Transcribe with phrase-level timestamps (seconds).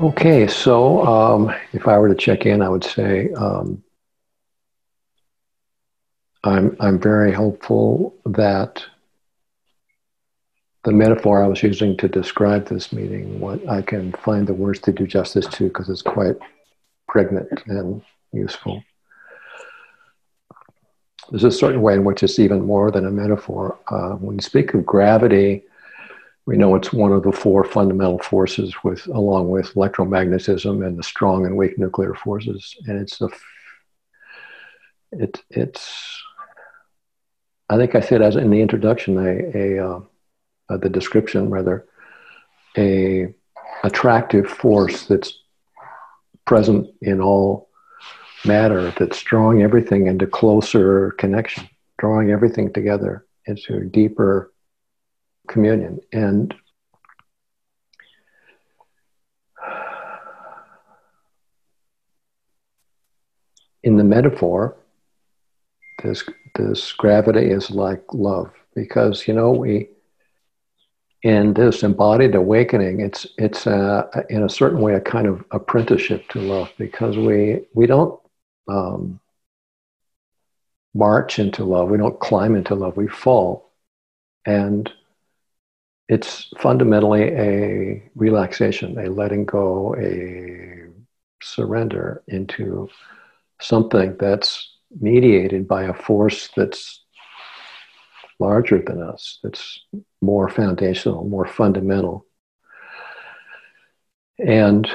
[0.03, 3.85] Okay, so um, if I were to check in, I would say um,
[6.43, 8.85] I'm I'm very hopeful that
[10.83, 14.81] the metaphor I was using to describe this meeting, what I can find the words
[14.81, 16.35] to do justice to because it's quite
[17.07, 18.83] pregnant and useful.
[21.31, 23.79] There's a certain way in which it's even more than a metaphor.
[23.87, 25.63] Uh, when you speak of gravity,
[26.47, 31.03] we know it's one of the four fundamental forces, with along with electromagnetism and the
[31.03, 33.29] strong and weak nuclear forces, and it's a
[35.13, 36.23] it, it's
[37.69, 40.01] I think I said as in the introduction a, a uh,
[40.69, 41.87] uh, the description rather,
[42.77, 43.33] a
[43.85, 45.39] attractive force that's
[46.45, 47.69] present in all
[48.45, 54.52] matter that's drawing everything into closer connection, drawing everything together into deeper
[55.53, 56.01] communion.
[56.13, 56.55] And
[63.83, 64.77] in the metaphor,
[66.03, 66.25] this
[66.57, 69.89] this gravity is like love because you know we
[71.23, 76.41] in this embodied awakening, it's it's in a certain way a kind of apprenticeship to
[76.41, 78.19] love because we we don't
[78.69, 79.21] um,
[80.95, 83.73] march into love, we don't climb into love, we fall,
[84.47, 84.91] and
[86.13, 90.91] it's fundamentally a relaxation, a letting go, a
[91.43, 92.87] surrender into
[93.63, 97.03] something that's mediated by a force that's
[98.39, 99.81] larger than us, that's
[100.21, 102.27] more foundational, more fundamental.
[104.39, 104.87] And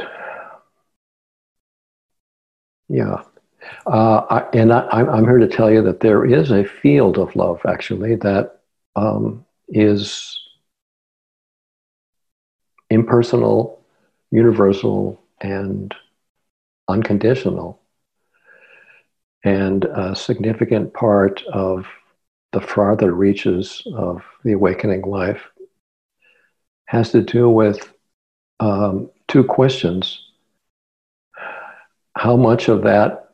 [2.90, 3.24] yeah,
[3.88, 7.36] uh, I, and I, am here to tell you that there is a field of
[7.36, 8.60] love actually that
[8.96, 10.38] um, is
[12.90, 13.82] impersonal,
[14.32, 15.94] universal, and
[16.88, 17.80] unconditional,
[19.44, 21.86] and a significant part of
[22.54, 25.44] the farther reaches of the awakening life
[26.86, 27.94] has to do with
[28.60, 30.24] um, two questions.
[32.16, 33.32] How much of that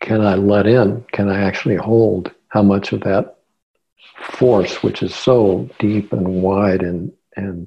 [0.00, 1.04] can I let in?
[1.12, 2.30] Can I actually hold?
[2.48, 3.38] How much of that
[4.22, 7.66] force, which is so deep and wide and, and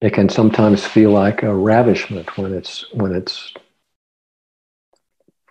[0.00, 3.52] it can sometimes feel like a ravishment when it's when it's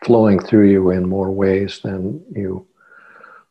[0.04, 2.66] flowing through you in more ways than you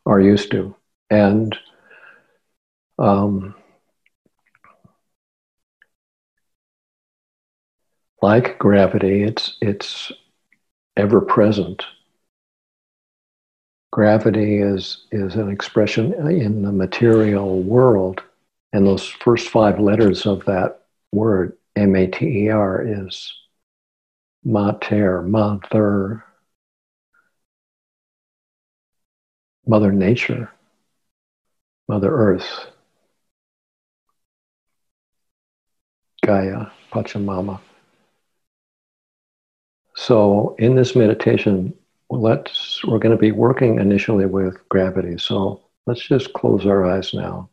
[0.07, 0.75] are used to.
[1.11, 1.57] And
[2.99, 3.55] um,
[8.21, 10.11] like gravity it's it's
[10.97, 11.85] ever present.
[13.93, 18.23] Gravity is is an expression in the material world.
[18.73, 20.83] And those first five letters of that
[21.13, 23.33] word, M A T E R, is
[24.45, 26.25] mater, mother,
[29.67, 30.51] Mother Nature,
[31.89, 32.67] Mother Earth,
[36.25, 37.61] Gaia, Pachamama.
[39.95, 41.75] So in this meditation,
[42.11, 45.19] let's we're going to be working initially with gravity.
[45.19, 47.51] So let's just close our eyes now.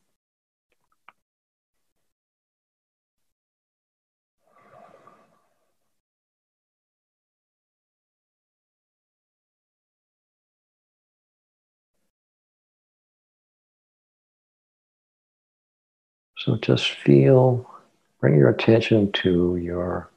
[16.38, 17.70] So just feel,
[18.20, 20.10] bring your attention to your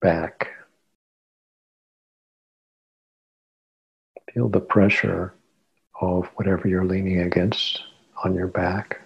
[0.00, 0.48] back.
[4.32, 5.34] Feel the pressure
[6.00, 7.82] of whatever you're leaning against
[8.24, 9.00] on your back.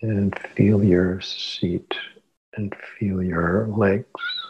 [0.00, 1.94] And feel your seat
[2.54, 4.41] and feel your legs.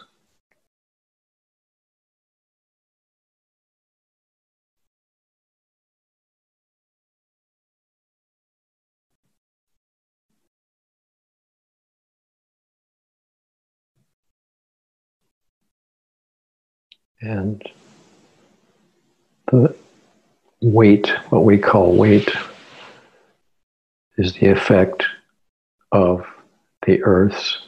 [17.23, 17.63] And
[19.51, 19.75] the
[20.61, 22.29] weight, what we call weight,
[24.19, 25.05] is the effect
[25.93, 26.27] of
[26.85, 27.59] the Earth's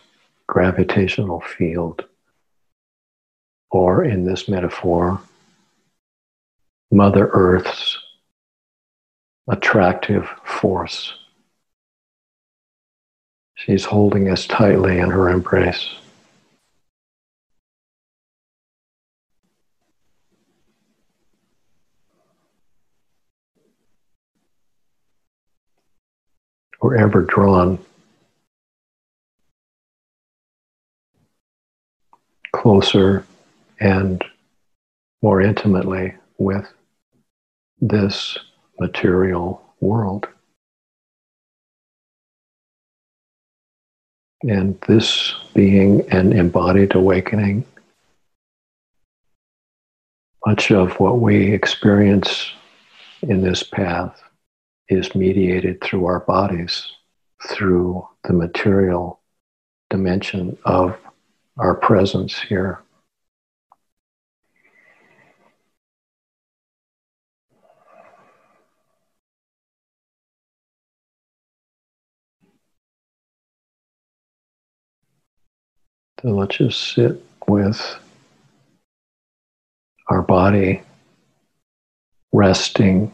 [0.49, 2.05] gravitational field,
[3.71, 5.21] or in this metaphor,
[6.91, 7.97] Mother Earth's
[9.49, 11.15] attractive force.
[13.55, 15.95] She's holding us tightly in her embrace.
[26.85, 27.79] We're ever drawn
[32.55, 33.25] closer
[33.81, 34.23] and
[35.23, 36.71] more intimately with
[37.81, 38.37] this
[38.79, 40.29] material world.
[44.43, 47.65] And this being an embodied awakening,
[50.45, 52.51] much of what we experience
[53.23, 54.21] in this path
[54.89, 56.93] is mediated through our bodies,
[57.49, 59.21] through the material
[59.91, 60.97] dimension of
[61.59, 62.81] our presence here.
[76.23, 77.99] So let's just sit with
[80.09, 80.81] our body
[82.33, 83.13] resting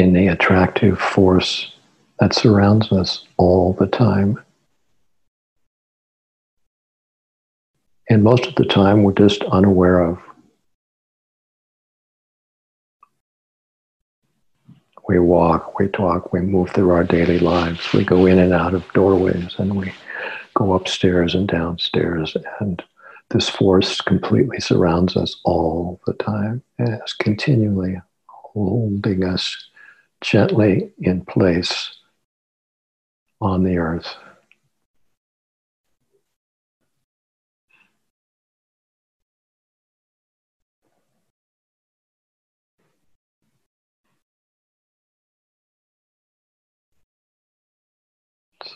[0.00, 1.72] in the attractive force
[2.20, 4.42] that surrounds us all the time.
[8.08, 10.18] And most of the time, we're just unaware of.
[15.06, 18.72] We walk, we talk, we move through our daily lives, we go in and out
[18.72, 19.92] of doorways, and we
[20.54, 22.82] go upstairs and downstairs, and
[23.28, 29.69] this force completely surrounds us all the time and is continually holding us
[30.20, 31.94] gently in place
[33.40, 34.14] on the earth.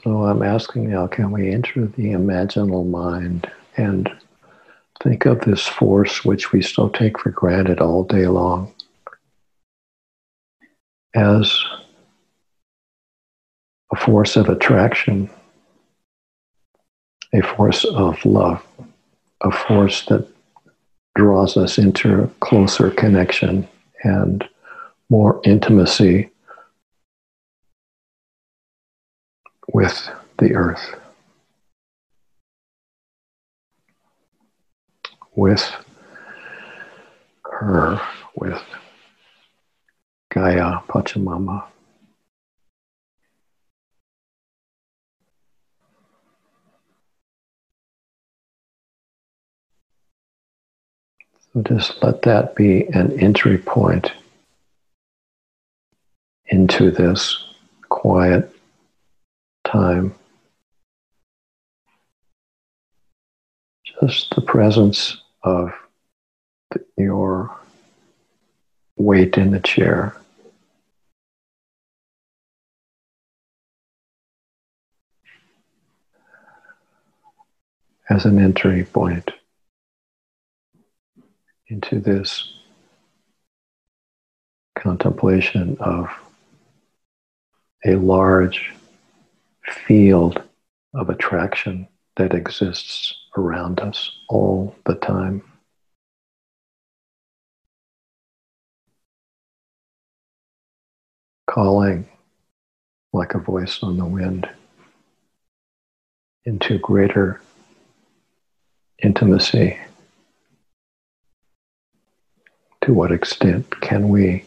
[0.03, 4.11] So I'm asking now can we enter the imaginal mind and
[5.03, 8.73] think of this force which we still take for granted all day long
[11.15, 11.65] as
[13.93, 15.31] a force of attraction,
[17.33, 18.65] a force of love,
[19.43, 20.27] a force that
[21.15, 23.69] draws us into closer connection
[24.03, 24.49] and
[25.09, 26.31] more intimacy
[29.73, 30.09] with
[30.39, 30.95] the earth,
[35.37, 35.73] with
[37.45, 38.01] her,
[38.37, 38.61] with
[40.35, 41.63] Gaia Pachamama.
[51.53, 54.11] So just let that be an entry point
[56.47, 57.45] into this
[57.89, 58.53] quiet
[59.65, 60.17] time.
[64.01, 65.73] Just the presence of
[66.97, 67.57] your
[68.97, 70.17] weight in the chair.
[78.11, 79.31] As an entry point
[81.69, 82.53] into this
[84.79, 86.11] contemplation of
[87.85, 88.73] a large
[89.87, 90.43] field
[90.93, 95.43] of attraction that exists around us all the time.
[101.47, 102.07] Calling
[103.13, 104.49] like a voice on the wind
[106.45, 107.41] into greater
[109.05, 109.79] intimacy.
[112.85, 114.45] To what extent can we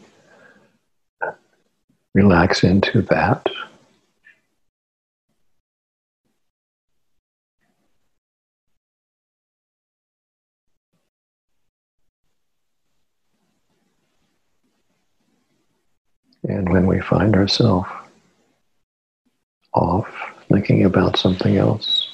[2.13, 3.47] relax into that?
[16.43, 17.89] And when we find ourselves
[19.73, 20.07] off
[20.49, 22.06] thinking about something else,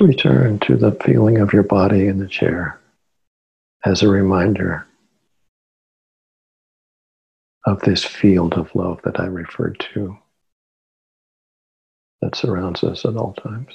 [0.00, 2.78] return to the feeling of your body in the chair
[3.84, 4.86] as a reminder
[7.66, 10.16] of this field of love that I referred to
[12.20, 13.72] that surrounds us at all times.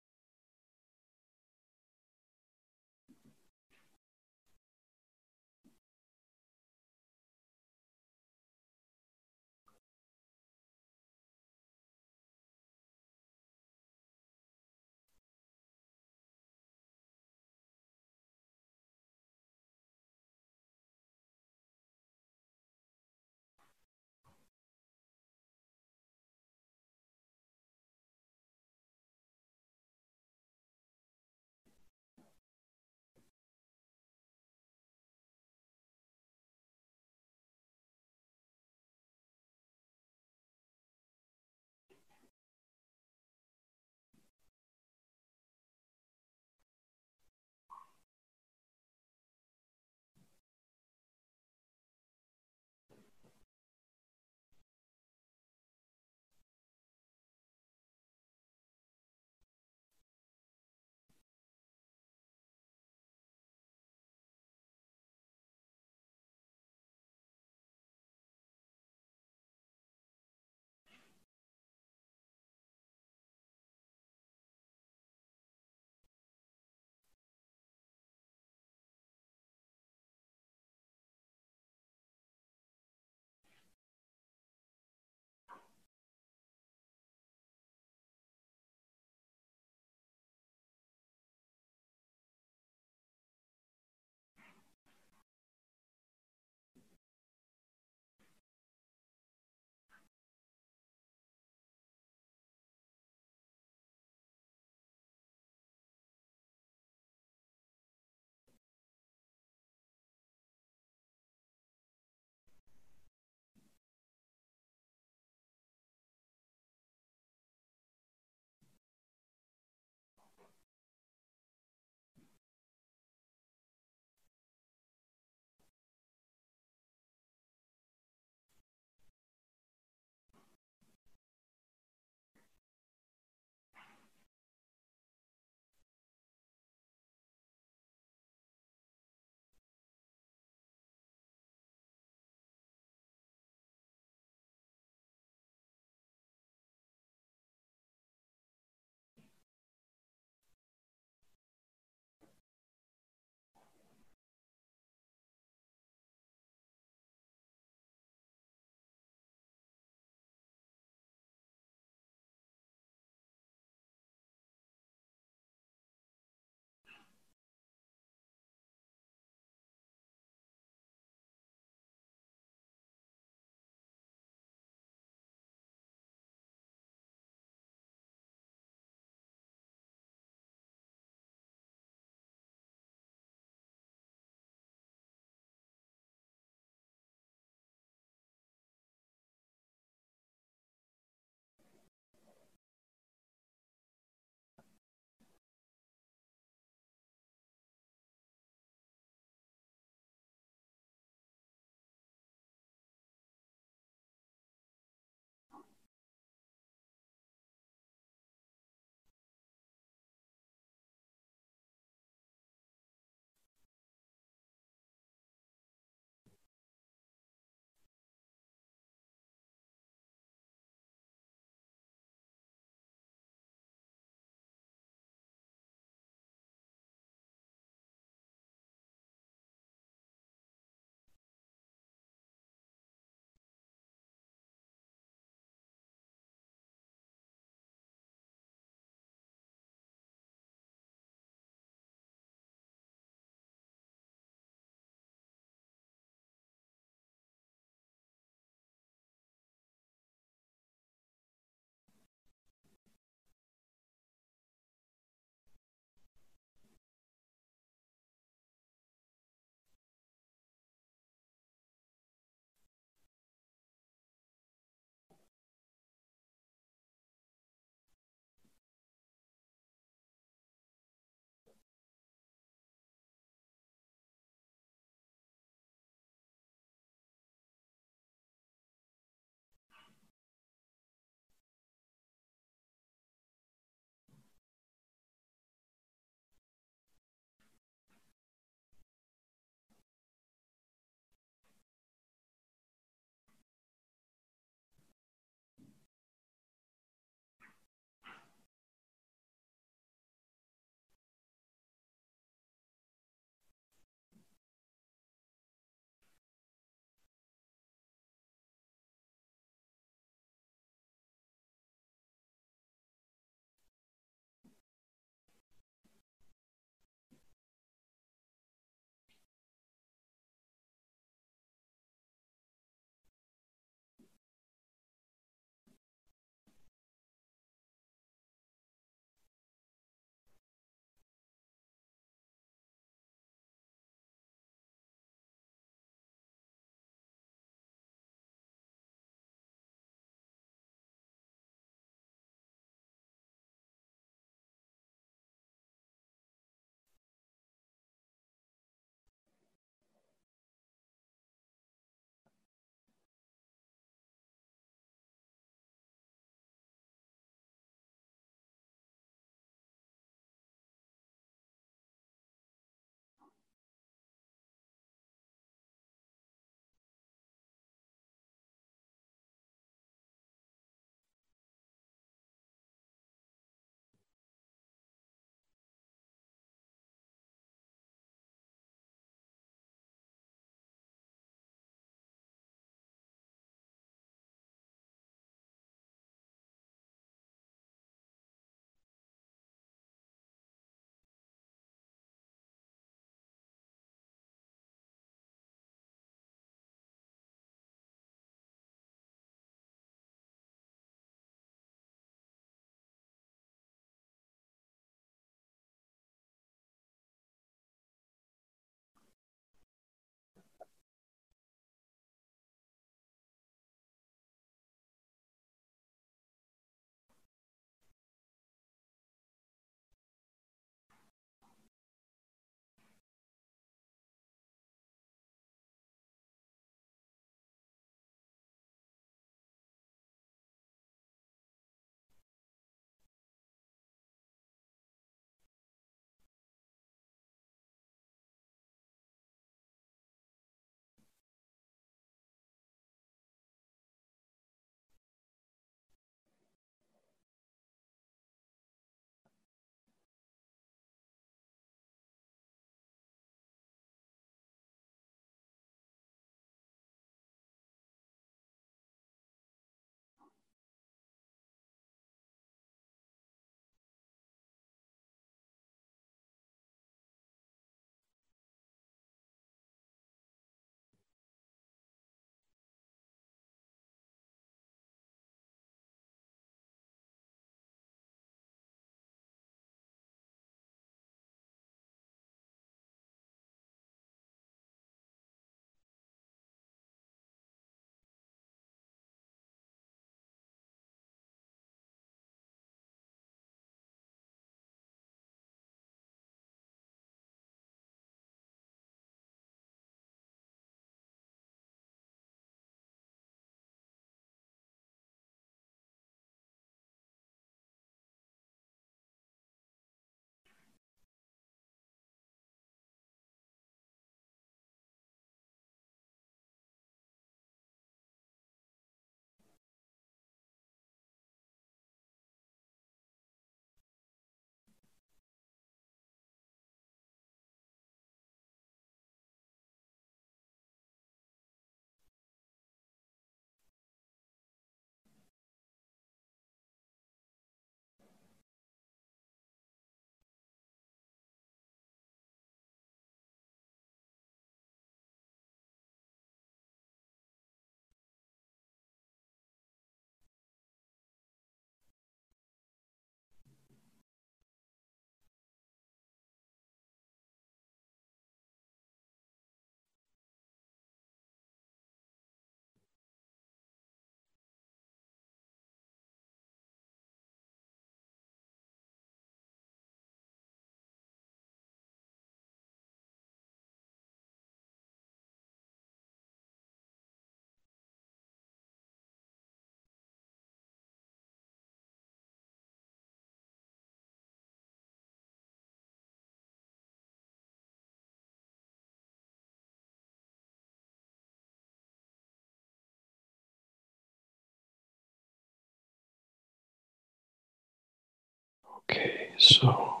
[599.44, 600.00] So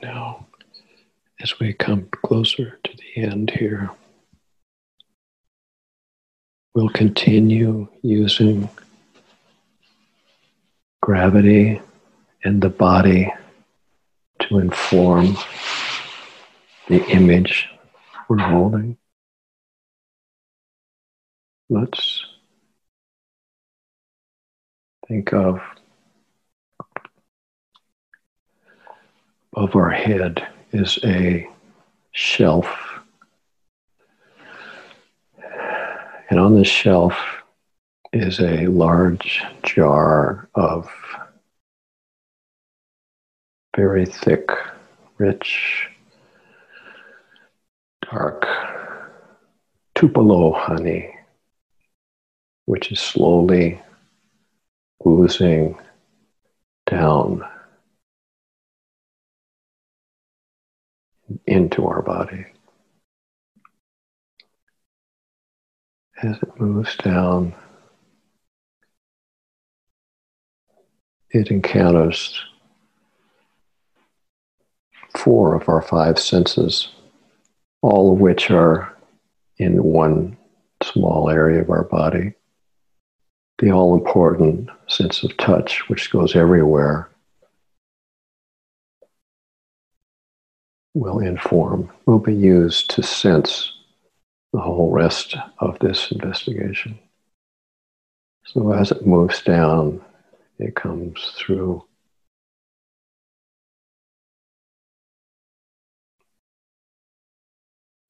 [0.00, 0.46] now,
[1.40, 3.90] as we come closer to the end here,
[6.76, 8.68] we'll continue using
[11.02, 11.80] gravity
[12.44, 13.34] and the body
[14.42, 15.36] to inform
[16.86, 17.68] the image
[18.28, 18.96] we're holding.
[21.68, 22.24] Let's
[25.08, 25.60] think of
[29.56, 31.48] above our head is a
[32.10, 32.66] shelf.
[36.28, 37.16] And on this shelf
[38.12, 40.90] is a large jar of
[43.76, 44.48] very thick,
[45.18, 45.88] rich,
[48.10, 48.46] dark
[49.94, 51.14] Tupelo honey,
[52.64, 53.80] which is slowly
[55.06, 55.78] oozing
[56.86, 57.44] down
[61.46, 62.46] into our body.
[66.22, 67.54] As it moves down,
[71.30, 72.40] it encounters
[75.16, 76.88] four of our five senses,
[77.82, 78.96] all of which are
[79.58, 80.36] in one
[80.82, 82.34] small area of our body.
[83.58, 87.08] The all important sense of touch, which goes everywhere,
[90.94, 93.72] will inform, will be used to sense
[94.52, 96.98] the whole rest of this investigation.
[98.46, 100.00] So as it moves down,
[100.58, 101.84] it comes through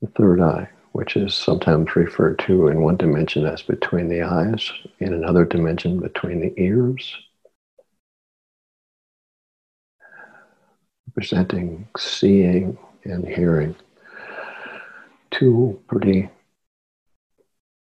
[0.02, 4.70] the third eye, which is sometimes referred to in one dimension as between the eyes,
[4.98, 7.16] in another dimension between the ears,
[11.14, 13.76] representing seeing and hearing.
[15.30, 16.28] Two pretty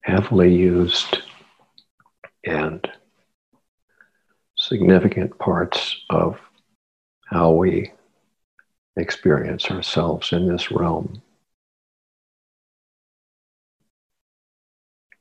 [0.02, 1.22] heavily used
[2.46, 2.86] and
[4.58, 6.40] significant parts of
[7.28, 7.92] how we
[8.98, 11.22] experience ourselves in this realm.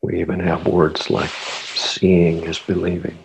[0.02, 3.18] We even have words like seeing is believing.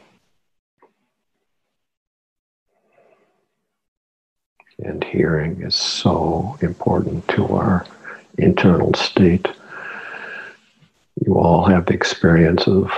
[4.84, 7.86] And hearing is so important to our
[8.38, 9.48] internal state.
[11.26, 12.90] You all have the experience of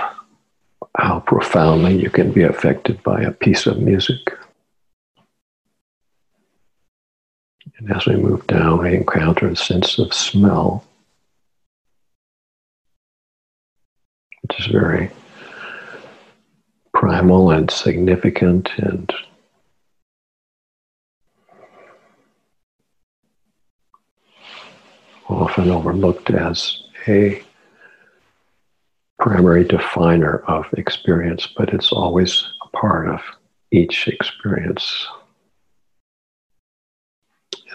[0.96, 4.20] how profoundly you can be affected by a piece of music.
[7.78, 10.84] And as we move down, we encounter a sense of smell,
[14.42, 15.10] which is very
[16.94, 19.12] primal and significant and
[25.52, 27.42] often overlooked as a
[29.18, 33.20] primary definer of experience, but it's always a part of
[33.70, 35.06] each experience.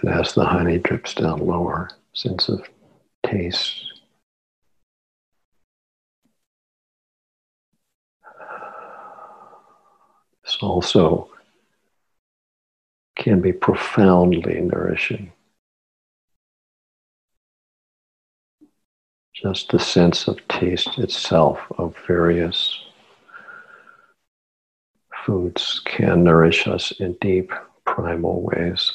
[0.02, 2.68] And as the honey drips down lower, sense of
[3.24, 3.84] taste.
[10.42, 11.30] This also
[13.16, 15.30] can be profoundly nourishing.
[19.40, 22.84] Just the sense of taste itself of various
[25.24, 27.52] foods can nourish us in deep
[27.84, 28.92] primal ways.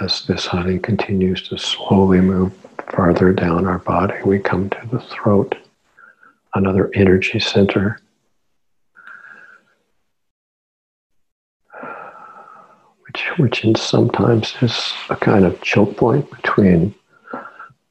[0.00, 2.52] As this honey continues to slowly move
[2.90, 5.54] farther down our body, we come to the throat,
[6.54, 7.98] another energy center
[13.36, 16.94] which in sometimes is a kind of choke point between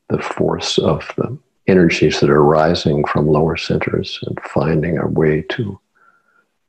[0.10, 5.42] the force of the energies that are rising from lower centers and finding our way
[5.42, 5.80] to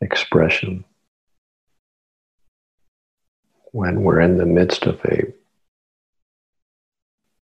[0.00, 0.84] expression.
[3.72, 5.32] When we're in the midst of a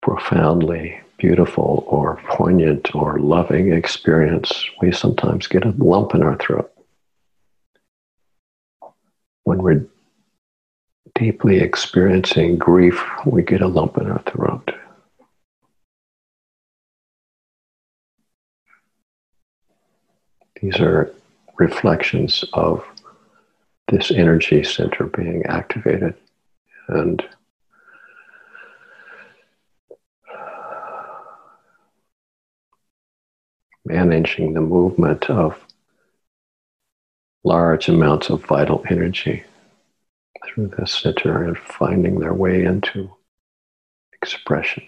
[0.02, 6.70] profoundly beautiful or poignant or loving experience, we sometimes get a lump in our throat.
[9.44, 9.86] When we're
[11.14, 14.72] deeply experiencing grief, we get a lump in our throat.
[20.60, 21.14] These are
[21.58, 22.84] reflections of
[23.88, 26.14] this energy center being activated
[26.88, 27.22] and
[33.84, 35.58] managing the movement of
[37.44, 39.44] large amounts of vital energy
[40.44, 43.10] through the center and finding their way into
[44.12, 44.84] expression.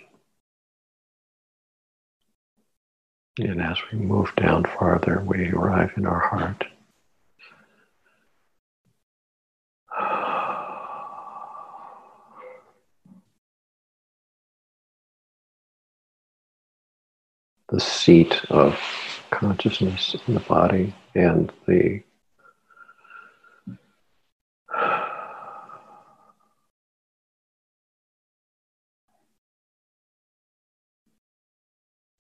[3.39, 6.65] And as we move down farther, we arrive in our heart.
[17.69, 18.81] The seat of
[19.31, 22.01] consciousness in the body and the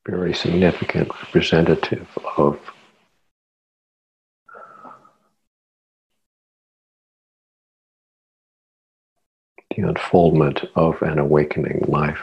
[0.06, 2.58] very significant representative of
[9.76, 12.22] the unfoldment of an awakening life.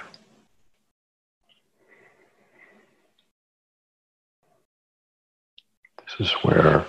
[6.18, 6.86] This is where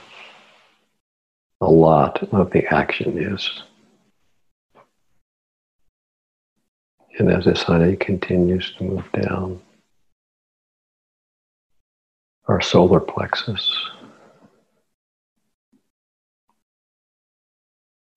[1.60, 3.62] a lot of the action is.
[7.18, 9.60] And as this honey continues to move down,
[12.46, 13.90] our solar plexus,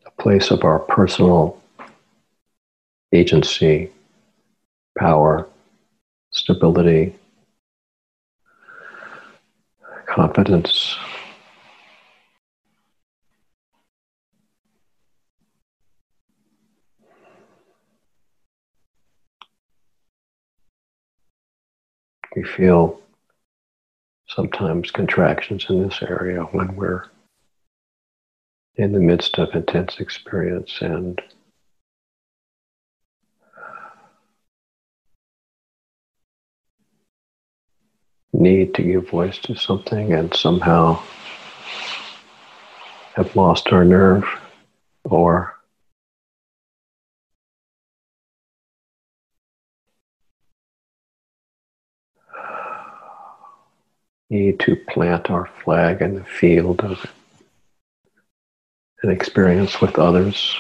[0.06, 1.62] a place of our personal
[3.14, 3.90] agency,
[4.98, 5.48] power,
[6.32, 7.16] stability,
[10.08, 10.98] confidence.
[22.36, 23.02] We feel
[24.38, 27.06] sometimes contractions in this area when we're
[28.76, 31.20] in the midst of intense experience and
[38.32, 41.02] need to give voice to something and somehow
[43.16, 44.24] have lost our nerve
[45.04, 45.57] or
[54.30, 57.06] need to plant our flag in the field of
[59.04, 60.56] an experience with others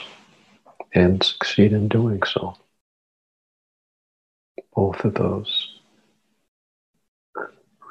[0.93, 2.55] and succeed in doing so.
[4.75, 5.79] Both of those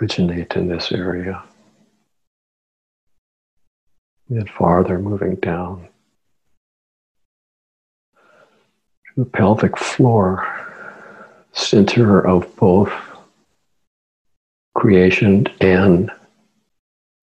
[0.00, 1.42] originate in this area.
[4.28, 5.88] And farther moving down
[8.16, 10.46] to the pelvic floor,
[11.52, 12.92] center of both
[14.76, 16.10] creation and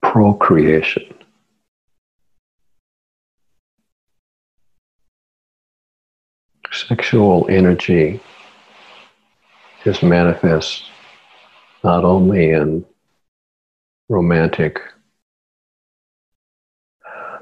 [0.02, 1.04] procreation.
[6.72, 8.20] Sexual energy
[9.86, 10.86] is manifest
[11.84, 12.84] not only in
[14.10, 14.80] romantic,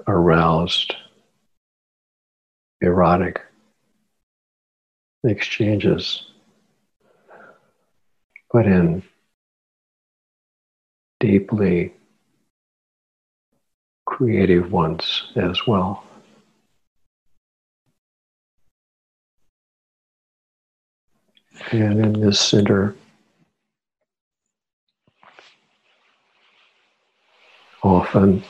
[0.08, 0.94] aroused,
[2.82, 3.40] erotic
[5.24, 6.26] exchanges,
[8.52, 9.02] but in
[11.22, 11.94] deeply
[14.08, 16.04] creative ones as well.
[21.72, 22.96] And in this center,
[27.84, 28.44] often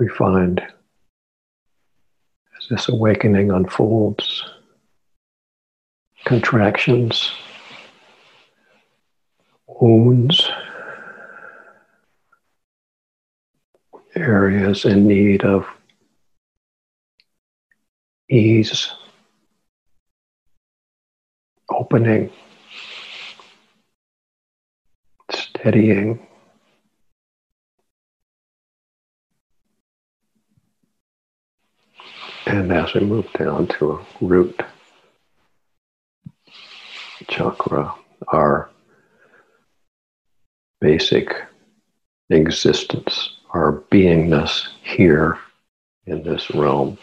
[0.00, 4.42] we find as this awakening unfolds,
[6.24, 7.30] contractions,
[9.68, 10.50] wounds,
[14.16, 15.66] areas in need of
[18.30, 18.92] ease,
[21.70, 22.30] opening,
[25.30, 26.26] steadying.
[32.46, 34.60] And as we move down to a root
[37.28, 37.92] chakra,
[38.28, 38.70] our
[40.80, 41.34] basic
[42.30, 45.38] existence, our beingness here
[46.06, 46.98] in this realm.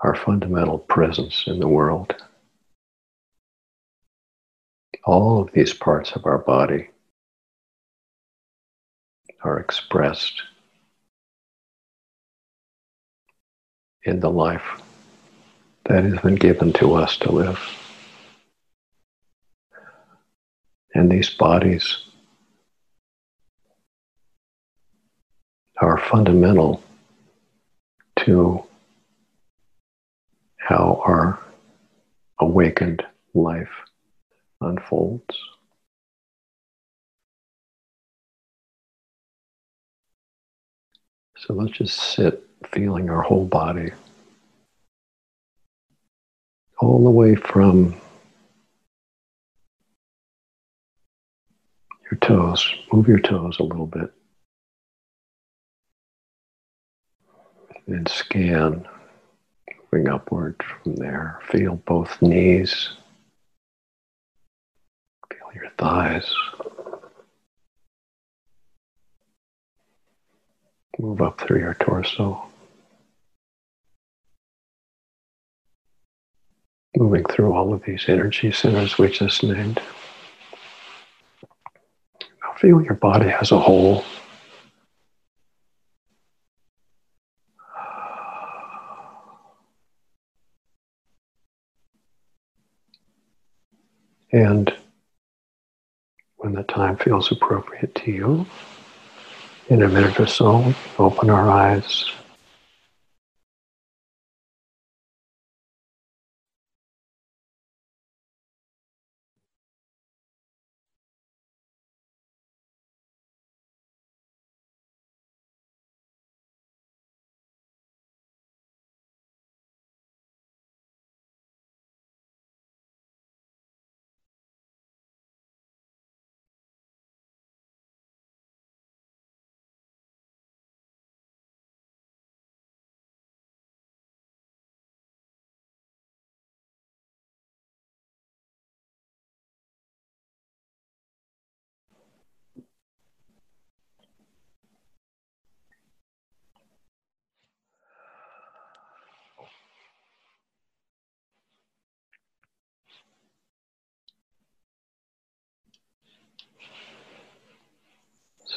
[0.00, 2.14] Our fundamental presence in the world.
[5.04, 6.88] All of these parts of our body
[9.42, 10.42] are expressed
[14.04, 14.80] in the life
[15.84, 17.81] that has been given to us to live.
[20.94, 21.98] and these bodies
[25.80, 26.82] are fundamental
[28.20, 28.62] to
[30.58, 31.38] how our
[32.38, 33.02] awakened
[33.34, 33.70] life
[34.60, 35.36] unfolds.
[41.38, 43.90] So let's just sit feeling our whole body
[46.78, 47.96] all the way from
[52.12, 52.70] your toes.
[52.92, 54.12] Move your toes a little bit.
[57.86, 58.86] And scan,
[59.90, 61.40] moving upward from there.
[61.50, 62.90] Feel both knees.
[65.30, 66.30] Feel your thighs.
[70.98, 72.44] Move up through your torso.
[76.94, 79.80] Moving through all of these energy centers we just named.
[82.62, 84.04] Feel your body as a whole.
[94.30, 94.72] And
[96.36, 98.46] when the time feels appropriate to you,
[99.68, 102.12] in a minute or so, open our eyes.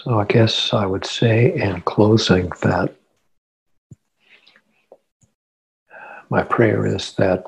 [0.05, 2.93] So I guess I would say in closing that
[6.29, 7.43] my prayer is that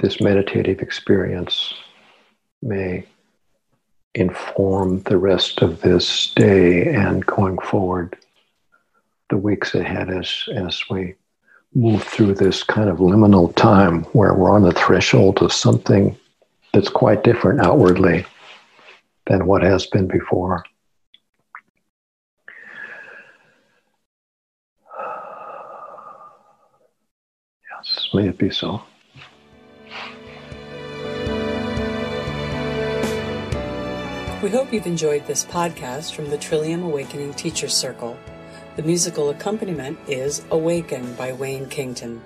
[0.00, 1.72] this meditative experience
[2.60, 3.06] may
[4.14, 8.18] inform the rest of this day and going forward
[9.30, 11.14] the weeks ahead as, as we
[11.74, 16.14] move through this kind of liminal time where we're on the threshold of something
[16.74, 18.26] that's quite different outwardly
[19.30, 20.64] than what has been before.
[27.70, 28.82] Yes, may it be so.
[34.42, 38.18] We hope you've enjoyed this podcast from the Trillium Awakening Teachers Circle.
[38.74, 42.20] The musical accompaniment is Awaken by Wayne Kington.